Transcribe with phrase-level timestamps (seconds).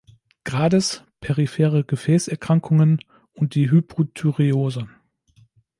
[0.45, 3.01] Grades, periphere Gefäßerkrankungen
[3.33, 4.89] und die Hypothyreose.